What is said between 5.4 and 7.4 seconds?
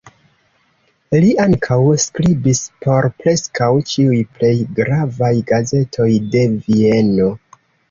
gazetoj de Vieno.